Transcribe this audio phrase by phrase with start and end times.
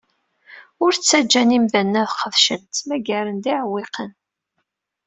[0.83, 2.61] Ur ttaǧǧan imdanen ad qedcen.
[2.65, 4.11] Ttmagaren-d iɛewwiqen.